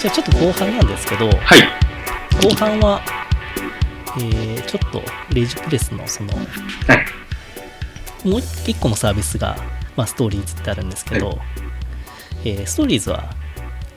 [0.00, 1.36] じゃあちょっと後半なんですけど、はい。
[2.42, 3.02] 後半は、
[4.16, 5.02] えーちょっと
[5.34, 6.42] レジプレスのその、は
[8.24, 8.28] い。
[8.28, 9.56] もう一個のサービスが、
[9.96, 11.34] まあ、ストーリーズってあるんですけど、は
[12.44, 13.24] えーストーリーズは、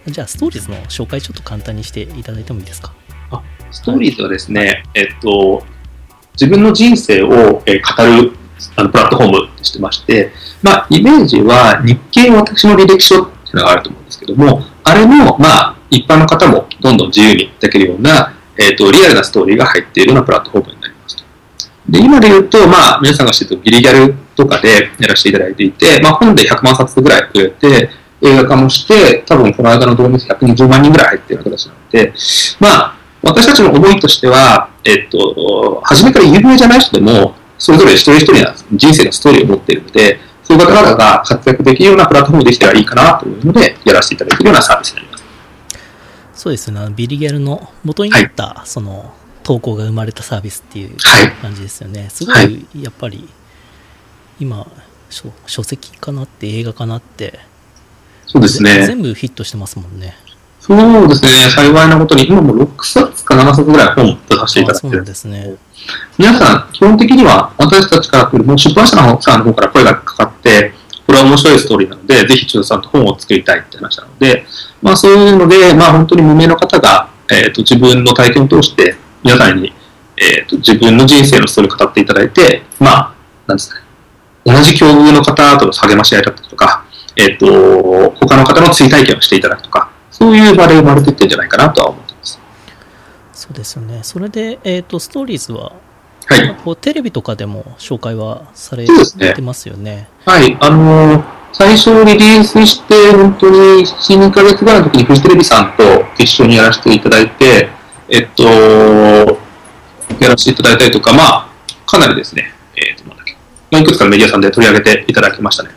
[0.07, 2.93] じゃあストーリーズの紹介ちょっと簡単にしていただいてもいいですか？
[3.71, 5.63] ストーリーズはですね、えっと、
[6.33, 8.33] 自分の人生をえー語る
[8.75, 21.23] あのプラットフォームとしてまして、まあ、イメージは日経私の履歴書っていうのがあると思うんですけども、あれも、まあ、一般の方もどんどん自由にできるような、えっと、リアルなストーリーが入っているようなプラットフォームになりますと。
[21.89, 27.89] で、今で言うと、まあ、皆さんが知ってるギリギャルとかでやらせていただいていて、まあ、本で100万冊ぐらい売れて、
[28.21, 32.14] 映画化もして、多分この間の導入数120万人ぐらい入っている形なので、
[32.59, 45.23] まあ、私たちの思いとしては、えっと、初めから有名じゃない人でも、それぞれ一人一人の人生のストーリーを持っているので、そういう方々が活躍できるようなプラットフォームできたらいいかなというので、やらせていただいているようなサービスになります。
[46.33, 52.09] そうですね、あのビリギャルの元になった、その、投稿が生まれたサービスっていうはい感じですよね。
[52.09, 53.30] すご、はいやっぱり、
[54.42, 54.67] 今
[55.09, 57.39] 書、書籍かなって、映画かなって、
[58.27, 58.86] そうですね。
[58.86, 60.17] 全部ヒットしてますもんね。
[60.66, 61.30] そうですね。
[61.50, 65.28] 幸いなことに、今も6冊か7冊ぐらい本を出させていただいてるんです。
[65.28, 65.58] ね。
[66.17, 70.73] 皆さん、基本的には私たちから来る、もう出版社のさんの方から声がかかって、
[71.05, 74.45] これは面白いストーリーなので、ぜひ中田さんと本を作りたいって話なので、
[74.81, 79.73] まあそういうので、まあ本当に無名の方が、えっ、と、自分の体験を通して、皆さんに、
[80.16, 83.14] えっ、と、自分の人生のストーリーを語っていただいて、まあ、
[83.48, 83.86] なんですかね、
[84.45, 86.86] 同じ境遇の方との励まし合いだったりとか、
[87.17, 92.39] えっ、と、他の方の追体験をしていただくとか、そういう場で生まれていってるんじゃないかなとは思ってます。
[93.33, 94.00] そうですよね。
[94.03, 95.73] それで、えっ、と、ストーリーズは、
[96.25, 96.55] はい。
[96.64, 100.08] こうテレビとかでも紹介はされてますよね。
[100.25, 105.83] はい、あのー最初リリースして、本当に1、2ヶ月ぐらいの時にフジテレビさんと
[106.17, 107.70] 一緒にやらせていただいて、
[108.09, 108.43] えっと、
[110.20, 111.49] やらせていただいたりとか、まあ、
[111.86, 113.38] かなりですね、えっと、なんだっけ、
[113.70, 115.70] まあ、いくつかのメディアさんで取り上げていただきましたね。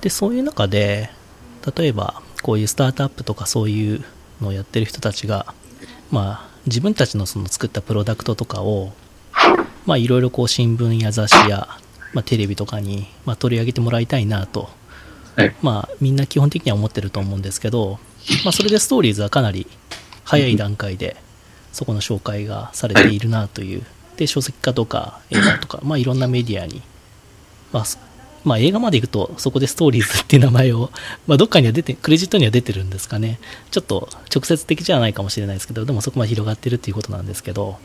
[0.00, 1.10] で、そういう中で、
[1.76, 4.04] 例えば、こういうスタートアップとかそういう
[4.40, 5.52] のをやってる人たちが、
[6.12, 8.92] まあ、自分たちのその作ったプロダクトとかを、
[9.84, 11.66] まあ、いろいろこう新聞や雑誌や、
[12.12, 14.68] まあ、テレビとかに、まあ、取り上げてもらいたいなと、
[15.34, 15.56] はい。
[15.60, 17.98] まあ、みんな基本的には思ってると思うんですけど、
[18.44, 19.66] まあ、それでストーリーズはかなり
[20.22, 21.16] 早い段階で、
[21.72, 23.82] そこの紹介がされているなという、
[24.18, 26.80] で、書籍化とか映画とか、まあ、いろんなメディアに、
[27.72, 27.98] まあ、す
[28.46, 30.90] まあ、映画まで行くと、そこでストーリーズっていう名前を、
[31.26, 33.38] まあ、どっかには出て、クレジットには出てるんですかね。
[33.70, 37.76] ちょっと直接的じゃないかもしれないですけど、でもそこまで広がってるっていうことなんですけど、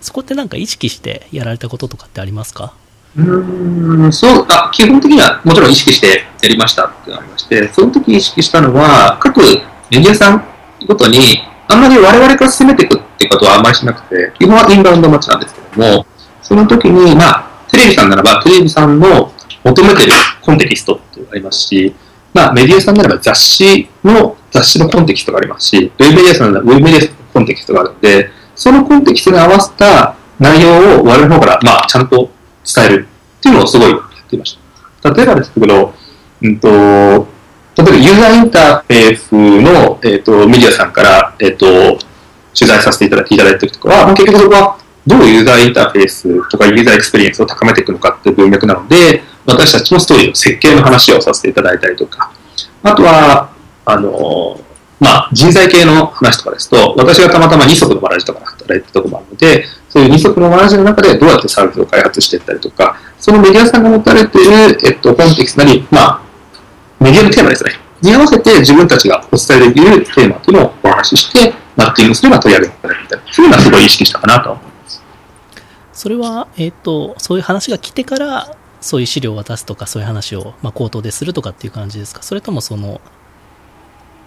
[0.00, 2.72] そこってなんか意識してやられたこととかってありますか？
[3.16, 9.46] うーん、そう、あ、基本的にはもちろん意識してやりましたってありまして、その時意識したのは、各メ
[9.90, 10.44] ディアさん
[10.86, 16.06] ごとに、あんまり我々から進めていくってことはあんまりしなくて、基本はインバウンド待ちなんですけども、
[16.42, 19.32] その時に、まあ、テレビさんならば、テレビさんの
[19.64, 20.12] 求めてる
[20.42, 21.94] コンテキストってありますし、
[22.32, 32.30] まあ、メディアさんならば雑誌の、雑誌のコンテキストがありますし、ウェブメディアさんならウェブメディアのコンテキストがあるので、そのコンテキストに合わせた内容を我々の方から、まあ、ちゃんと
[32.64, 34.58] 伝えるっていうのをすごいやっていまし
[35.02, 35.10] た。
[35.10, 35.94] 例えばですけど、
[36.42, 37.26] うんと、例え
[37.82, 41.66] ばユーザーインターフェースの、えっとメディアさんから、えっと
[42.52, 52.32] 取材させていただいていただいた時とかは、結局そこはどうユーザーインターフェースとかユーザーエクスペリエンスを高めていくのかっていう文脈なので、私たちのストーリーの設計の話をさせていただいたりとか、
[52.82, 53.50] あとは、
[53.84, 54.60] あの、
[55.00, 66.22] まあ、人材系の話とかですと、私がたまたま二足のわらじとかで働いてたとこもあるので、そういう二足のわらじの中でどうやってサービスを開発していったりとか、そのメディアさんが持たれている、えっと、コンテキストなり、まあ、
[67.00, 67.72] メディアのテーマですね。
[68.02, 73.20] に合わせて自分たちがお伝えできるテーマというのをお話しして、マッチングすれば取り上げていただきたい。
[73.30, 75.02] そういうのはすごい意識したかなと思います。
[75.92, 82.22] それは、えっ、と、そういう話が来てから、そういう資料を渡すとか、そういう話を、まあ、口頭でするとかっていう感じですか？
[82.22, 83.00] それともその、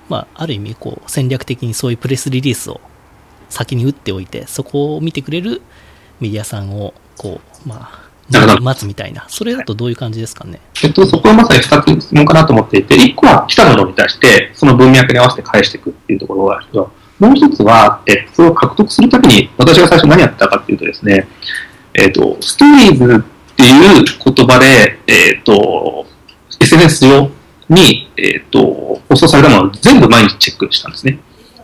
[0.10, 2.80] まあ、ある意味、こう、戦略的にそういうプレスリリースを
[3.50, 5.62] 先に打っておいて、そこを見てくれる
[6.20, 8.04] メディアさんを、こう、まあ、
[8.62, 9.26] 待つみたいな。
[9.28, 10.60] それだとどういう感じですかね？
[10.84, 21.28] えっと、そこはまさに2つ質問かなと思っていて、1個は来たものに対して、その文脈に合わせて返していくっていうところがあるけど、もう一つは、えっと、それを獲得するために、私が最初何やったかっていうとですね、
[21.94, 23.26] えっと、ストーリーズ
[23.64, 26.06] っていう言葉で、えっと、
[26.60, 27.32] SNS 上
[27.70, 31.20] に、えっと、放送されたものを全部毎日チェックしたんですね。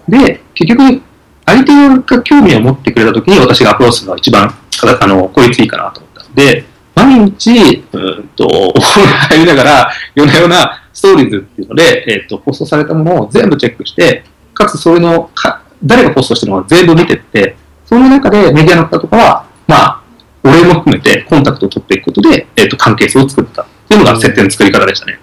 [0.07, 1.01] で、結局、
[1.45, 1.73] 相手
[2.15, 4.55] が興味を持ってくれたときに私がアプローチするのが一番、
[5.01, 6.63] あの、効率いいかなと思ったので、
[6.95, 14.23] 毎日、うんと、お風呂入りながら、夜な夜なストーリーズっていうので、えっ、と、放送されたものを全部チェックして、
[14.53, 17.55] かつそれのか、誰がポストしてるのか全部見てって、
[17.85, 19.98] その中でメディアの方とかは、まあ、
[20.43, 25.19] 俺も含めてコンタクトを取っていくことで、えっ、と、関係性を作ったっていうのが設定の作り方でしたね。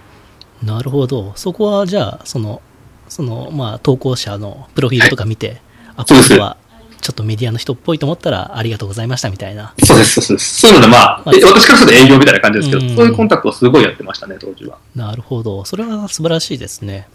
[0.62, 1.32] なるほど。
[1.36, 2.60] そこはじゃあ、その、
[3.08, 5.60] その、まあ、投稿者のプロフィールとか見て、
[5.96, 6.56] あ、こそうですの人は
[7.00, 9.74] ちょっとメディアの人っぽいと思ったら、ありがとうございましたみたいな。
[9.84, 10.60] そうです、そうです。
[10.60, 14.78] そういうので、まあ、まあえ私からすると営業みたいな感じですけど、うんそういうコンタクトをすごいやってましたね、当時は。
[14.94, 15.64] なるほど。
[15.64, 17.06] それは素晴らしいですね。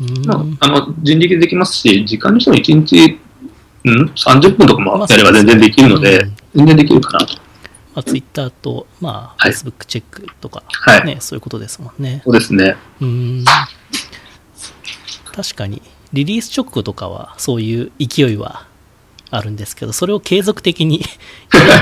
[0.00, 0.58] うーまん。
[0.60, 3.20] あ、あの、人力でできますし、時間にしても1日、
[3.84, 7.34] うん、30分とかもやれば全然できるので、うん全然できるかなと。
[7.94, 12.22] まあ、ツイッターと、まあ、はい Facebook チェックとか、はいね、そういうことですもんね。
[12.24, 12.76] そうですね。
[13.00, 13.44] うーん。
[15.34, 15.82] 確かに、
[16.12, 18.66] リリース直後とかは、そういう勢いは
[19.30, 21.02] あるんですけど、それを継続的に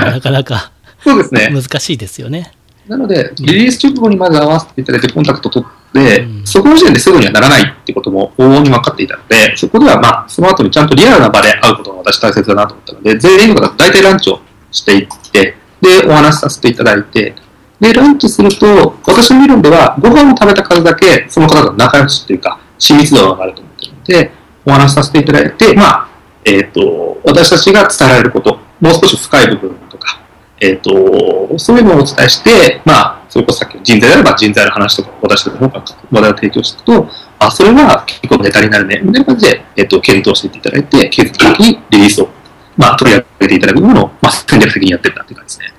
[0.05, 0.71] なかなか
[1.03, 1.49] そうですね。
[1.53, 2.53] 難しいですよね。
[2.87, 14.39] なので、リリース直後にまず合わせていただいてコンタクトを取って、うんそこの時点ですぐにはならないってことも往々に分かっていたので、そこではまあ、その後にちゃんとリアルな場で会うことが私大切だなと思ったので、全員の方と大体ランチを
[14.75, 17.35] していって、で、お話しさせていただいて、
[17.79, 24.31] で、ランチすると、私の理論では、ご飯を食べた数だけ、その方と仲良しというか、親密度が上がると思っているので、
[24.65, 26.07] お話しさせていただいて、まあ、
[26.45, 30.21] えっ、と、私たちが伝えられること、もう少し深い部分とか、
[30.61, 42.29] えっ、と、そういうのをお伝えして、まあ、それこそさっきの人材であれば人材の話とか、私たちの方から話題を提供していくと、あ、それは結構ネタになるね、みたいな感じで、えっ、と、検討していただいて、継続的にリリースを、
[42.77, 45.77] まあ、取り上げていただくものを、まあ、戦略的にやってるなっていう感じですね。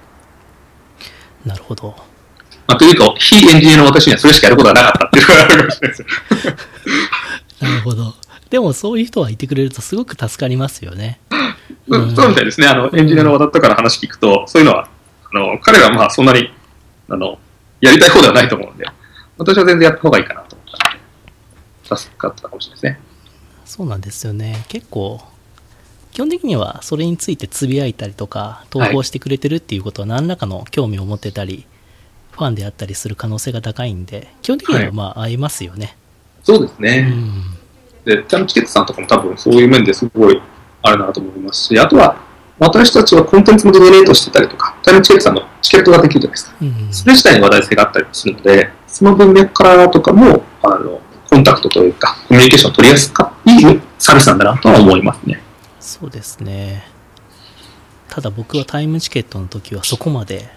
[1.45, 1.95] なるほど。
[2.67, 6.57] まあ、というか、非エンジニアの私にはそれしかやることはなかったっていうのがあるかもしれないですよ。
[7.69, 8.15] なるほど。
[8.51, 11.21] でも、そういう人がいてくれるとすごく助かりますよね。
[11.89, 12.67] そ うそうみたいですね。
[12.67, 14.89] あの、エンジニアの和田とかの話聞くと、そういうのは、
[15.33, 16.53] あの、彼らはまあ、そんなに、
[17.09, 17.39] あの、
[17.81, 18.87] やりたい方ではないと思うんで、
[19.39, 23.01] 私は全然やった方がいいかなと思ったので、助かったかもしれないですね。
[23.65, 24.65] そうなんですよね。
[24.69, 25.21] 結構、
[26.17, 31.67] 基本的にはそれについてつぶやいたりとか、投稿してくれてるっていうことは何らかの興味を持ってたり、
[32.31, 35.95] ファンであったりする可能性が高いんで、基本的にはまあ会えますよね。
[36.43, 37.03] うそうですね。
[37.03, 37.43] ん。
[38.07, 40.41] で、タイムチケットさんとかも多分そういう面ですごい
[40.81, 42.17] あるなと思いますし、あとは、
[42.59, 46.57] 私たちはコンテンツもドネートしてたりとか、タイムチケットさんのチケットができるじゃないですか。
[46.63, 46.89] うん。
[46.93, 55.43] それ自体に話題性があったりもするので、その文脈からとかも、あの、コンタクトというか、コミュニケーションを取りやすかいいサービスなんだなとは思いますね。
[55.87, 56.83] そうですね。
[58.09, 60.49] ただ僕はタイムチケットの時はそこまで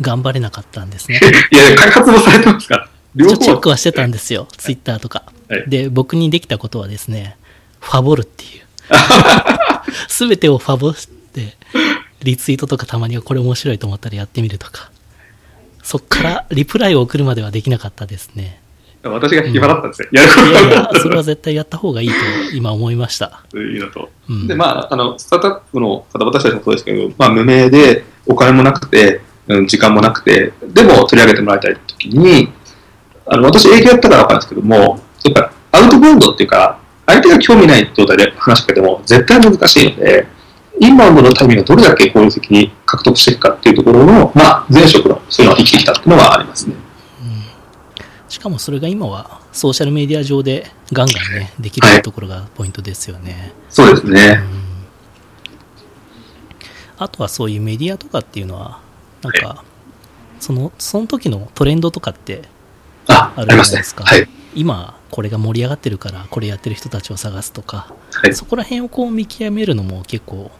[0.00, 1.20] 頑張れなかったんですね。
[1.52, 2.88] いや、開発もされてますから。
[3.14, 4.48] 両一応チェッ方クはしてたんですよ。
[4.56, 5.24] ツイッターとか。
[5.48, 7.36] はいで、僕にできたことはですね、
[7.80, 8.62] ファボるっていう。
[10.08, 11.58] すべてをファボって、
[12.22, 14.90] リツイートとかたまにはこれ面白いと思ったらやってみるとか。
[15.82, 18.61] そっからリプライを送るまではできなかったですね。
[19.04, 20.08] 私が暇だったんですよ。
[20.12, 22.14] やることいやいやそれは絶対やった方がいいと
[22.54, 23.42] 今思いました。
[23.50, 24.10] というのと。
[24.28, 24.46] うん。
[24.46, 32.52] で、まあ、あの、スタートアップの方、私たちもそうですけど、まあ、無名で、お金もなくて、うん、時間もなくて、でも取り上げてもらいたいときに、
[33.26, 40.26] あの、私営業やったからわかるんですけども、やっぱアウトバウンドっていうか、相手が興味ない状態で話しかけても絶対難しいので、
[40.80, 46.74] インバウンドのタイミングがどれだけ効率的に獲得していくかっていうところの、まあ、前職のそういうのが生きてきたっていうのはありますね。
[48.32, 53.52] しかもそれが今はソーシャルメディア上でガンガンね、できるところがポイントですよね。
[53.68, 54.42] そうですね。
[56.96, 58.80] あとはそういうメディアとかっていうのは、
[59.20, 59.62] なんか、
[60.40, 62.44] その、その時のトレンドとかって
[63.06, 63.94] あ、あるじゃないです。
[63.94, 64.04] か。
[64.04, 64.26] はい。
[64.54, 68.34] 今、これが盛り上がってるから、これやってる人たちを探すとか、はい。
[68.34, 70.50] そこら辺をこう見極めるのも結構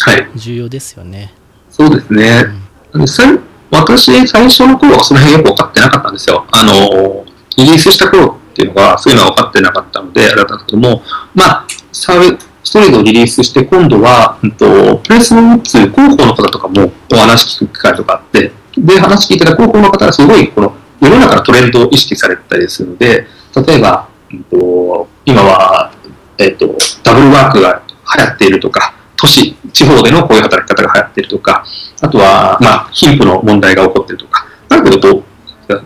[0.00, 0.28] はい。
[0.34, 1.32] 重要ですよね。
[1.70, 2.44] そうですね。
[2.92, 3.38] 実際、
[3.74, 6.46] 私、最初の頃はその辺よく分かってなかったんですよ。
[6.52, 7.24] あの、
[7.56, 11.02] リリースした頃っていうのが、そういうのは分かってなかったので、あれだったんですけども、
[11.34, 23.26] まあ、サービストレードをリリースして、今度は、うんと、プレスを打つ広報の方とかもお話聞く機会とかあって、で、話聞いてた広報の方はすごい、この、世の中のトレンドを意識されたりするので、
[23.66, 25.92] 例えば、うんと、今は、
[26.38, 27.82] えっと、ダブルワークが
[28.16, 28.93] 流行っているとか、
[29.24, 31.64] 都市、地方でのこういう働き方が流行っているとか、
[32.02, 35.24] あとは、まあ、貧富の問題が起こっているとか、ある程度と、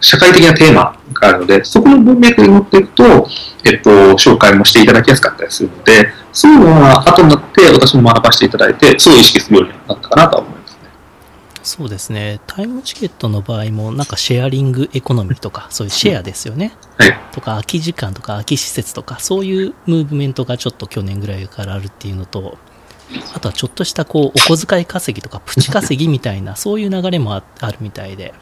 [0.00, 3.28] 社会的なテーマがあるので、そこの文脈に乗っていくと、
[3.64, 10.78] えっと、紹介もしていただきやすかったりするので、そういうのは後になって私も学ばせていただいて、すごい意識するようになったかなとは思いますね。
[11.62, 12.40] そうですね。
[12.48, 16.72] タイムチケットの場合も、なんかシェアリングエコノミーとか、そういうシェアですよね。
[16.96, 17.16] はい。
[17.30, 22.58] とか、空き時間とか空き施設とか、そういうムーブメントがちょっと去年ぐらいからあるっていうのと、
[23.34, 28.34] あとはちょっとしたこう、お小遣い稼ぎとか、プチ稼ぎみたいな、 そういう流れもああるみたいで、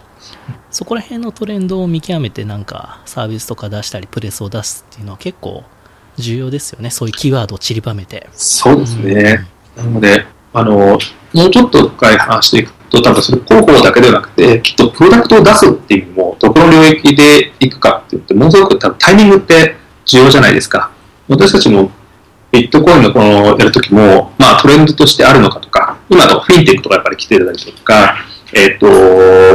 [0.71, 5.65] そこら辺のトレンドを見極めてなんかサービスとか出したりプレスを出すっていうのは結構
[6.17, 6.91] 重要ですよね。
[6.91, 8.29] そういうキーワードを散りばめて。
[8.33, 9.47] そうですね。
[9.77, 10.99] なので、あの、
[11.33, 20.91] もうちょっと深い話していくと、多分それ広報だけではなくて、きっとプロダクトを出すっていうのも、どこの領域でいくかって言って、ものすごく多分タイミングって重要じゃないですか。
[21.29, 21.91] 私たちも
[22.57, 28.17] ビットコインのこのやるときも、まあトレンドとしてあるのかとか、今のフィンテックとかやっぱり来てるりとか、
[28.55, 28.87] えっ、と、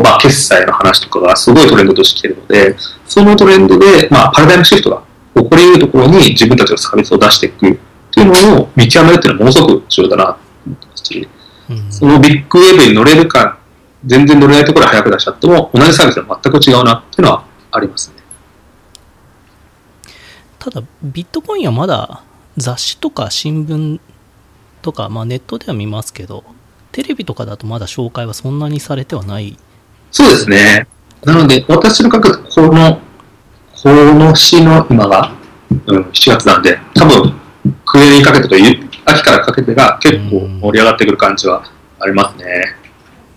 [0.03, 2.75] まあ決済の話とかがすごいトレンドとして来てるので、
[3.07, 5.03] そのトレンドで、まあパラダイムシフトが
[5.35, 7.77] 起こり得るところに自分たちのサービスを出していくっ
[8.13, 11.29] ていうのを見極めるっていうのはものすごく重要だなと思ってますし、
[11.69, 13.57] うんそのビッグウェーブに乗れるか、
[14.05, 18.21] 全然乗れないところで早く出しちゃっても、同じサービスは全く違うなっていうのはありますね。
[20.59, 22.23] ただ、ビットコインはまだ
[22.57, 23.99] 雑誌とか新聞
[24.81, 26.43] とか、まあネットでは見ますけど、
[26.91, 29.57] テレビとかだとまだ紹介はそんなにされてはない。
[30.11, 30.87] そうですね。
[31.23, 32.99] なので、私の感覚、この、
[33.81, 35.33] この年の今が、
[35.87, 37.33] うん、7月なんで、多分、
[37.85, 41.63] 暮れにかけてという、秋からかけてが結構盛り上がってくる感じは
[41.99, 42.75] ありますね。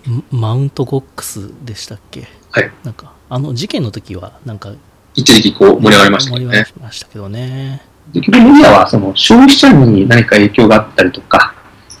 [0.09, 2.27] んマウントゴックスでしたっけ？
[2.51, 2.71] はい。
[2.83, 4.73] なんか、あの事件の時は、なんか、
[5.15, 6.63] 一時期こう盛り上がりましたね盛り上が。
[6.63, 7.81] りましたけどね。
[8.13, 11.53] で結局メディアはその消費者に何か影響があったりとか、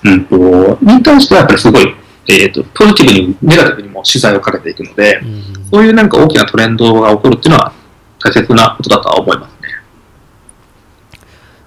[0.03, 1.95] うんと、に対してはやっぱりすごい、
[2.29, 7.73] えっ、と、ポジティブに、ネガティブにも資材をかけていくので、うんそういうなんか大きなトレンドが起こるっていうのは
[8.19, 9.69] 大切なことだとは思いますね。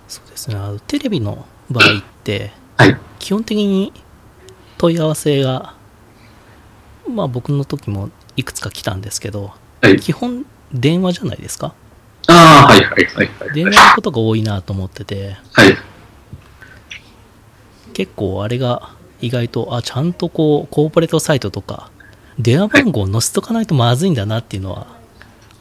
[0.07, 0.57] そうですね。
[0.87, 2.97] テレビの場合って、はい。
[3.18, 3.92] 基本的に
[4.78, 5.75] 問い合わせが、
[7.12, 9.52] まあ僕の時もいくつか来たんですけど、
[9.83, 9.99] はい。
[10.00, 11.75] 基本電話じゃないですか？
[12.58, 13.54] ああ、はいはいはいはい。
[13.54, 15.76] 電話のことが多いなと思ってて、はい。
[17.92, 21.90] 結構あれが意外と、あ、ちゃんとこう、コーポレートサイトとか、
[22.38, 24.86] 電話番号を載せとかないとまずいんだなっていうのは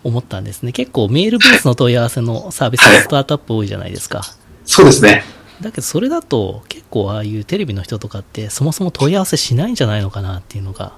[0.03, 0.71] 思ったんですね。
[0.71, 4.21] 結構メールベースの問い合わせのサービスのスタートアップ多いじゃないですか。
[4.65, 5.23] そうですね。
[5.61, 10.93] だけどそれだと結構ああいうテレビの人とかってそもそも問い合わせしないんじゃないのかなっていうのが、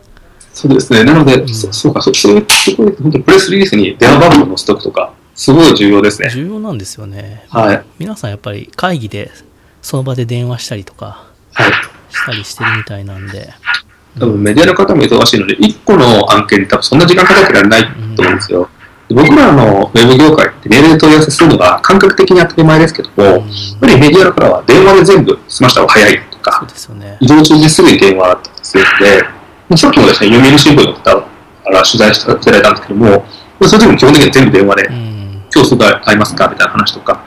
[0.53, 1.05] そうですね。
[1.05, 6.29] なので、うんそそうかそう、そういうところで、本当にプレスリリースに電話番号を載せておくとか、すごい重要ですね。
[6.29, 7.46] 重要なんですよね。
[7.50, 7.86] はい。
[7.98, 9.31] 皆さんやっぱり会議で
[9.81, 11.72] その場で電話したりとかはい。
[12.13, 13.53] したりしてるみたいなんで、
[14.19, 17.84] 多分メディアの方も忙しいので、1個の案件に多分そんな時間かけてられない
[18.17, 18.69] と思うんですよ。
[19.10, 23.41] 僕らのウェブ業界ってメールで問い合わせするのが感覚的に当たり前ですけども、やっ
[23.79, 27.17] ぱりメディアの方は電話で全部済ました方が早いとそうか、ですよね。
[27.22, 29.24] 移動中にすぐに電話だったりするので、
[29.69, 31.22] まあさっきもですね、読売新聞の方か
[31.72, 33.10] ら取材していただいたんですけども、
[33.60, 35.08] まあその時も基本的には全部電話でう、ん。
[35.53, 37.23] 今日すぐ会いますかみたいな話とか、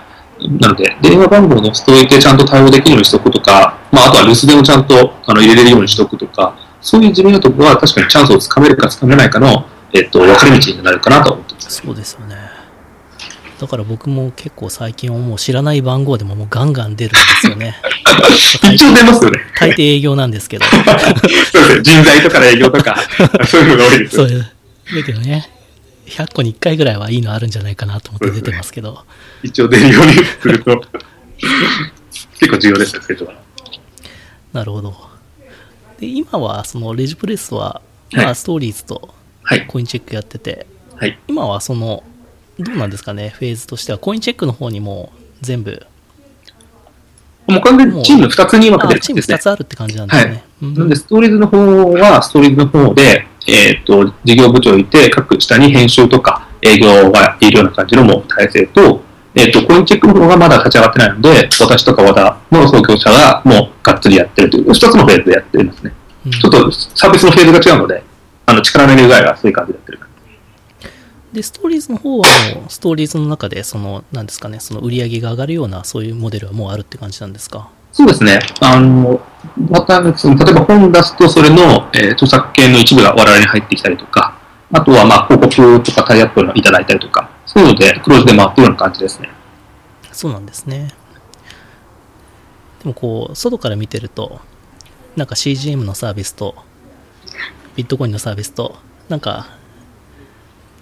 [0.61, 11.83] なので、電話番号を載せておいてちゃんと対応できるようにしておくとか、まあ、あとは留守電をちゃんとあの入れれるようにしておくとか、そういう地味なところは確かにチャンスをつかめるかつかめないかの、えっと、分かれ道になるかなと思ってます。
[11.83, 12.37] そうですよね。
[13.61, 17.77] だから僕も結構最近はもう知らない番号でももうガンガン出るんですよね。
[18.61, 19.39] 大 一応出ますよね。
[19.57, 20.65] 大抵営業なんですけど。
[20.67, 21.83] そうですね。
[21.83, 22.97] 人材とか営業とか、
[23.47, 24.27] そういうのが多いですよ。
[24.27, 24.41] そういう。
[24.41, 25.49] だけどね、
[26.07, 29.05] 100個に1回ぐらいはいいのあるんじゃないかなと思って出てますけど。
[29.43, 30.83] 一応出るようにすると、
[32.39, 33.39] 結構重要ですよ、そういうところ
[34.53, 34.95] なるほど。
[35.99, 37.81] で、今はそのレジプレスは、
[38.13, 39.67] まはいあストーリーズとはい。
[39.67, 40.67] コインチェックやってて、
[40.97, 41.19] はい。
[41.27, 42.05] 今はその、
[42.59, 45.85] どうなんですかね、フェーズとしては、コインチェックの方にも全部、
[47.49, 49.39] もう完全にチーム2つに分けてあチーム2るんですね。
[49.39, 50.45] つあるって感じなんですね。
[50.63, 59.01] うんなので、ストーリーズの方は、ストーリーズの方で、えっ、と、事業部長いて、各下に編集とか営業がいるような感じのもう体制と、
[59.35, 65.93] えっ、と、コインチェックの方がまだ立ち上がってないので、私とか和田の創業者がもうがっつりやってるという、二つのフェーズでやっていますね。
[66.27, 68.05] うんちょっとサービスのフェーズが違うので、
[68.47, 69.99] あの、力の入れ具合がそういう感じでやってる。
[71.33, 77.71] で、ストーリーズの方はもう、ストーリーズの中で、その、なんですかね、その売り上げが上がるような、そういうモデルはもうあるって感じなんですか？
[77.93, 78.41] そうですね。
[78.61, 79.21] あの、
[79.71, 84.39] また、その例えば本出すと、それの、えー著作権の一部が我々に入ってきたりとか、
[84.73, 89.29] あとは、まあ、広告とかタイアップをいただいたりとか、そういうので、黒字で回ってるような感じですね。
[90.11, 90.95] そうなんですね。
[92.83, 94.41] でもこう、外から見てると、
[95.15, 96.55] なんか CGM のサービスと、
[97.77, 98.77] ビットコインのサービスと、
[99.09, 99.49] なんか、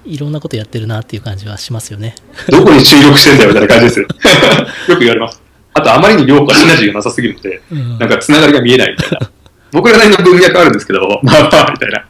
[0.04, 2.14] いろんなことやってるなっていう感じはしますよね。
[2.48, 4.06] どこに注力してんだよみたいな感じですよ。
[4.88, 5.42] よく言われます。
[5.80, 9.30] あと、あまりに量がシナジーがなさすぎるので、うんなんかつながりが見えないみたいな。
[9.72, 12.06] 僕らなりの文脈あるんですけど、 まあまあ、みたいな。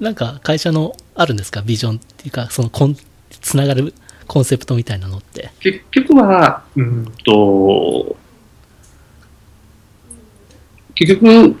[0.00, 1.62] なんか会社のあるんですか？
[1.62, 2.96] ビジョンっていうか、そのコン、
[3.40, 3.94] つながる
[4.26, 5.50] コンセプトみたいなのって。
[5.60, 8.16] 結局は、うんと、
[10.94, 11.56] 結局、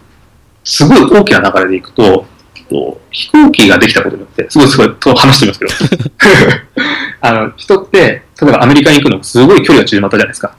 [0.64, 2.26] すごい大きな流れでいくと、
[2.56, 5.72] えと、飛行機ができたことによって、すごいすごいと話してますけど、
[7.20, 10.56] あの、人って、例えばアメリカに行くのすごい距離が縮まったじゃないですか。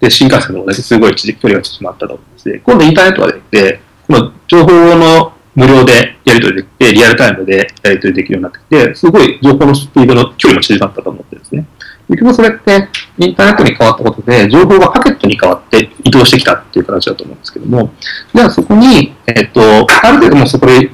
[0.00, 11.66] で、新幹線の同じすごい距離が縮まったと思うんですね今度インターネットができて、この情報の無料でやり取りできて、リアルタイムでやり取りできるようになってきて、すごい情報のスピードの距離も縮まったと思ってですね。
[12.08, 17.92] 結局それってインターネットに変わったことで、情報がパケットに変わって移動してきたっていう形だと思うんですけども、
[18.34, 20.90] じゃあそこに、えっと、ある程度もうそこで、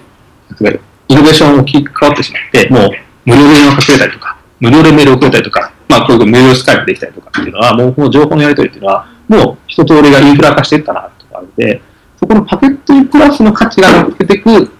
[1.08, 2.90] イノベーションを変わってしまって、もう
[3.24, 11.82] 無料で電話かけたりとか、無料でメールを送れたりとか、まあこういう無料スカイプできたりとかっていうのは、もうこの情報のやり取りっていうのは、もう一通りがインフラ化していったなとかあるので、
[12.18, 14.70] そこのパケットにプラスの価値が乗っけていく、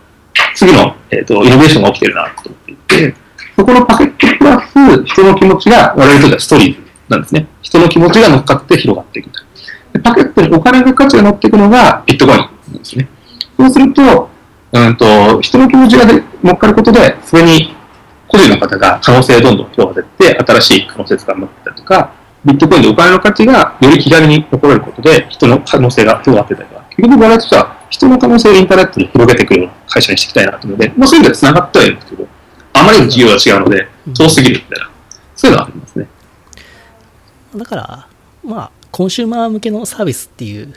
[0.55, 3.15] 次の、えっとイノベーションが起きてるなと思っていて、
[3.57, 7.49] そこのパケットプラス人の気持ちが我々にとってはストーリーなんですね。
[7.63, 9.31] 人の気持ちが乗っかって広がっていく
[9.93, 13.09] でパケットにお金の価値が乗っていくのがビットコインなんですね。
[13.57, 14.31] そうすると、
[14.73, 16.05] うんと、人の気持ちが
[16.43, 17.75] 乗っかることで、それに
[18.31, 22.13] 個人の方が可能性がどんどん広がっていって、新しい可能性が生まったりとか、
[22.45, 32.29] ビットコインでお金の価値がより気軽に起これることで、人の可能性が広がってたりとか、結局我々としては人の可能性をインターネットに広げていくような会社にしていきたいなというので、まあそういう意味では繋がってはいるんですけど、
[32.73, 34.91] あまりに事業が違うので、遠すぎるみたいな、
[35.35, 36.07] そういうのはありますね。
[37.57, 38.07] だから、
[38.45, 40.73] まあ、コンシューマー向けのサービスっていう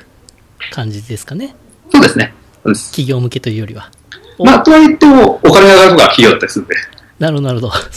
[0.71, 1.55] 感じですかね。
[1.91, 2.33] そうですね。
[2.63, 3.91] 企業向けというよりは。
[4.39, 6.75] まあ、とは言っても、お金が上がるのが企業だったりするんで。
[7.23, 7.69] なるほど、なるほど。
[7.69, 7.87] はい。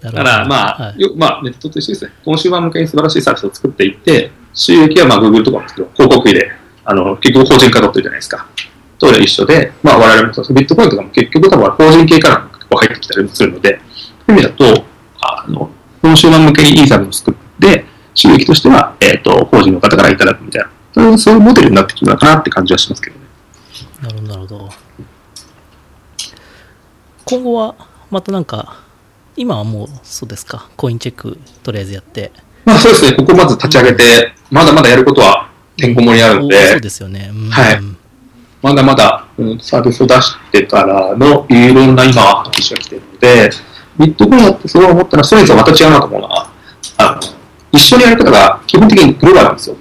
[0.00, 2.12] だから、まあ、はい、よまあ、ネットと一緒ですね。
[2.24, 6.50] コンシューマー向けに素晴らしいサービスを作っていって、収益はまあ、Google とかもですけど、広告費で、
[6.86, 8.46] あの、結局法人化取ってるじゃないですか。
[8.98, 13.78] と一緒で、まあ、我々もそうビットコインとかも結局多分法人系から入ってきたりもするので、
[14.26, 14.84] そういう意味だと、
[15.20, 17.84] あの、コンシューマー向けにいいサービスを作って、
[18.14, 23.26] 収益としては、えっ、ー、と、法人の方からいただくみたいな、そういうモデルになってきるのかなって感じはしますけどね。
[24.02, 24.85] なるほど、なるほど。
[27.28, 27.74] 今後は、
[28.08, 28.76] またなんか、
[29.36, 32.30] 今はもうそうですか、コインチェックとりあえずやって。
[32.64, 37.32] まあそうですね、ここまず立ち上げて、まだまだやることはてんこ盛りあるので、そうですよね。
[37.34, 37.80] うん、はい。
[38.62, 43.50] まだまだ、うん、サービスを出してからのいろんな今話が来てるので、
[43.98, 46.52] ビットコインやってすごい思ったら、それぞれまた違うなと思うのは、
[46.98, 47.20] あの、
[47.72, 49.76] 一緒にやる方が基本的にグローバルなんですよ。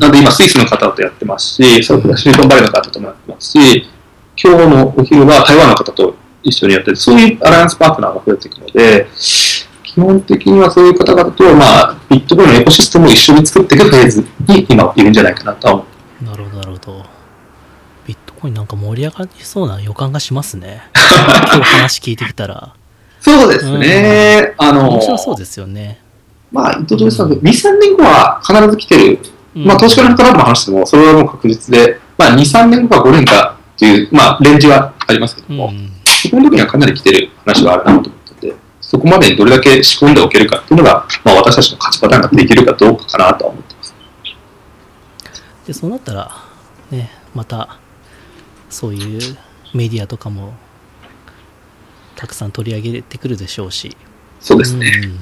[0.00, 3.88] なので今スイスの方とやってますし、それからシリコンバレーの方ともやってますし、
[4.42, 6.16] 今日のお昼は台湾の方と
[6.48, 9.06] 一緒にやってて、そういうアライアンスパートナーが増えていくので、
[9.82, 15.86] 基本的にはそういう方々と、まあ、ビットコインのエコシステムを一緒に作っていくフェーズに今いるんじゃないかなと思
[16.22, 16.24] う。
[16.24, 17.04] なるほど、なるほど。
[18.06, 20.82] ビットコインなんか盛り上がりそうな予感がしますね。
[20.94, 22.74] 今日話聞いてきたら。
[23.20, 24.54] そうですね。
[24.60, 26.00] うん、あの、面白そうですよね。
[26.52, 29.18] まあ、伊藤さん、うん、2、3年後は必ず来てる。
[29.54, 35.90] まあ、投資家の方とも話しても、それはもう確実で、まあ、2、3年後か5年かっていう、まあ、レンジはありますけども、うん、
[36.22, 43.94] そこの時にはかなり来てる話はあるなと思ってて、そこまでにどれだけ仕込んでおけるかっていうのが、まあ、私たちの勝ちパターンができるかどうかかなとは思ってます。
[45.66, 46.30] で、そうなったら、
[46.90, 47.78] ね、また、
[48.70, 49.36] そういう
[49.74, 50.54] メディアとかも
[52.16, 53.96] たくさん取り上げてくるでしょうし。
[54.40, 54.90] そうですね。
[55.04, 55.18] うん、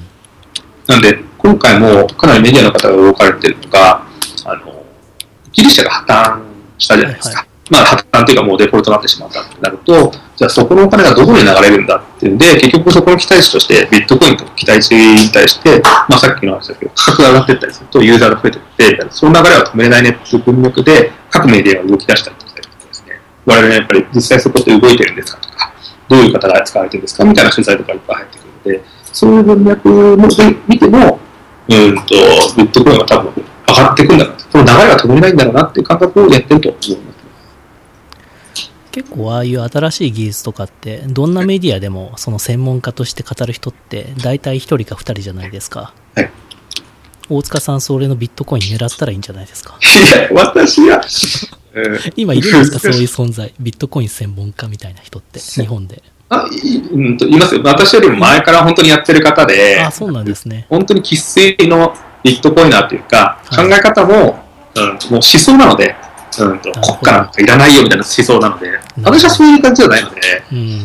[0.87, 4.05] なんで、今回もかなりメディアの方が動かれてるのが、
[4.45, 4.83] あの、
[5.51, 6.41] ギリシャが破綻
[6.77, 7.37] したじゃないですか。
[7.37, 25.73] はいはいまあ、破綻というかもうデフォルトになってしまったってなると、じゃあそこのお金がどこに流れるんだっていうんで、結局そこの期待値として、ビットコインと期待値に対して、まあさっきの話ですけど、価格が上がっていったりすると、ユーザーが増えていって、その流れは止めれないねっていう文脈で、各メディアが動き出したりとかですね、我々はやっぱり実際そこって動いてるんですかとか、
[26.07, 30.27] どういう方が使われてるんですかみたいな取材とかいっぱい入ってくるので、そういう文脈も
[30.67, 31.19] 見ても、
[31.67, 32.13] うんと、
[32.57, 33.33] ビットコインが多分
[33.67, 37.14] 上がっていくんだなその流れが止めれないんだろうなっていう感覚をやってると思います。
[38.95, 46.31] 結構ああいう新しい技術とかってどんなメディアでもその専門家として語る人って大体1人か2人じゃないですか、はい、
[47.29, 49.77] 大塚さんそれのビットコイン狙ったらいいんじゃないですか。
[49.81, 51.01] いや私は、
[52.15, 53.53] 今いるんですかそういう存在。
[53.59, 56.01] ビットコイン専門家みたいな人って日本で。
[56.29, 57.61] あい,、うん、といますよ。
[57.65, 60.67] 私よりも前から本当にやってる方で、あそうなんですね。
[60.69, 64.39] 本当に生粋のビットコインナーというか、考え方も、
[64.75, 65.97] うん、もう思想なので
[66.43, 66.59] うん。
[66.59, 70.79] と、国家なんかいらないよみたいな思想なので、私はそういう感じじゃないので、うん、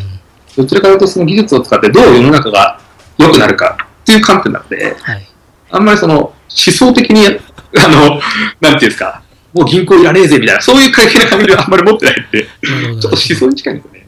[0.57, 2.81] どちらかというとその技術を使ってどう世の中が
[3.19, 5.29] 良くなるかっていう観点なので、はい、
[5.71, 7.27] あんまりその思想的に、
[7.79, 8.21] あの、
[8.61, 14.07] なんていうんですか、もう銀行いらねえぜみたいな、そういう会計な感じはあんまり持ってないんで、ちょっと思想に近いんですよね。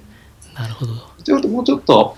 [0.55, 0.92] なるほど。
[1.24, 2.16] ちょっともうちょっと、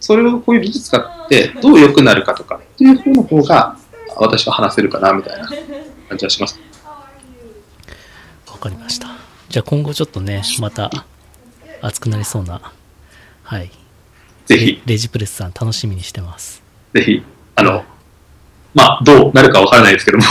[0.00, 3.76] それをこういう技術使ってどう良くなるかとかっていう方の方が、
[4.16, 5.48] 私は話せるかなみたいな
[6.08, 6.58] 感じはします。
[8.58, 9.06] わかりました。
[9.48, 10.90] じゃあ今後ちょっとね、また
[11.80, 12.60] 熱くなりそうな、
[13.44, 13.70] はい。
[14.46, 16.60] ぜひ、レジプレスさん楽しみにしてます。
[16.92, 17.22] ぜひ、
[17.54, 17.84] あの、
[18.74, 20.24] まあ、どうなるかわからないですけども、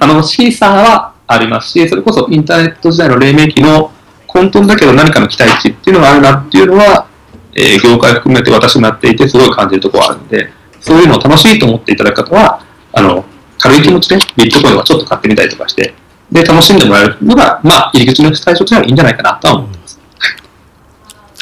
[0.00, 3.92] 楽しさはありますし、それこそインターネット時代の黎明期の
[4.26, 7.06] 混沌だけど何かの期待値っていうのがあるなっていうのは、
[7.54, 12.60] えー業界含めて私もやっていてすごい感じるところがあるんで、そういうのを楽しいと思っていただく方は、
[12.92, 13.24] あの、
[13.58, 15.94] 軽い気持ちでビットコインはちょっと買ってみたりとかして、
[16.30, 20.00] で、楽しんでもらえるのが、まあ、入り口の最初としてはいいんじゃないかなとは思ってます。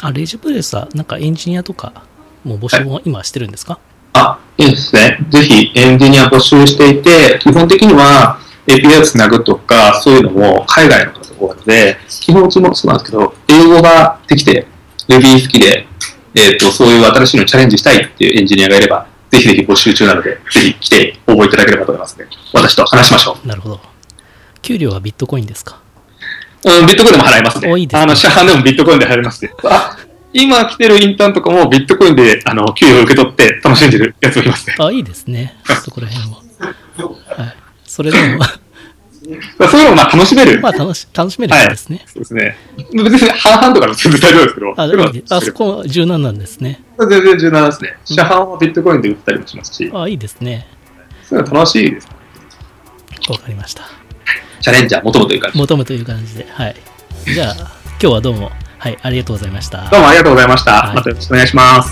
[0.01, 2.03] あ、レジプレスは、なんかエンジニアとか、
[2.43, 3.79] もう募集も今してるんですか、
[4.13, 5.19] あ、いいですね。
[5.29, 14.67] ぜひエンジニア募集していて、基本的には API をつなぐとか、そういうのも海外の方が多いので、基本うちもそうなんですけど、英語ができて、
[15.09, 15.87] Ruby 好きで、
[16.33, 22.27] えっ、と、そういう新しいのにチャレンジしたいっていうエンジニアがいれば、ぜひぜひ募集中なので、ぜひ来て応募いただければと思いますね。
[22.53, 23.94] 私と話しましょなるほど。
[24.65, 25.79] 給料はビットコインですか？
[26.65, 26.69] う。
[26.69, 27.71] うん、ビットコインでも払いますね。
[27.71, 29.51] おいいですねあの、市販でもビットコインで払いますね。
[29.63, 29.95] あ、
[30.33, 34.75] 今来てるインターンとかもビットコインで、あの、給与を受け取って楽しんでるやつもいますね。
[34.79, 35.55] あ、いいですね。
[35.83, 36.37] そこら辺は。
[37.37, 37.55] はい。
[37.85, 38.43] それでも、
[39.69, 40.59] そういうのもまあ楽しめる。
[40.61, 42.03] まあ楽し、楽しめるんですね。
[42.07, 42.57] そうですね。
[42.93, 46.83] 別に半々とかの全然大丈夫ですけど、あ、ですあそこ柔軟なんですね。
[46.99, 47.97] 全然柔軟ですね。
[48.05, 50.67] 市販はビットコインで売ったりもしますし、あ、いいですね。
[51.23, 52.07] そういうの楽しいです。
[53.29, 54.04] わかりました。
[54.65, 55.57] チャレンジャー求むという感じ。
[55.59, 56.47] 求むという感じで。
[56.49, 56.75] はい。
[57.23, 58.51] じゃあ今日はどうも。
[58.79, 59.87] はいありがとうございました。
[59.91, 61.91] どうもありがとうございました、はい、またよろしくお願いします。